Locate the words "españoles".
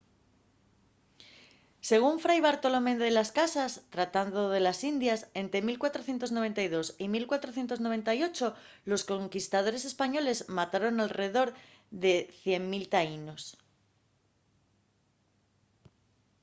9.91-10.37